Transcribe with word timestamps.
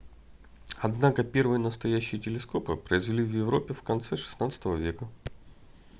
однако 0.77 1.23
первые 1.23 1.59
настоящие 1.59 2.19
телескопы 2.19 2.75
произвели 2.75 3.23
в 3.23 3.29
европе 3.35 3.75
в 3.75 3.83
конце 3.83 4.15
xvi 4.15 4.75
века 4.79 5.07